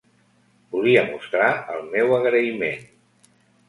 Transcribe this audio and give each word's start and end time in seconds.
Volia 0.77 1.03
mostrar 1.11 1.53
el 1.77 1.87
meu 1.95 2.19
agraïment. 2.21 2.87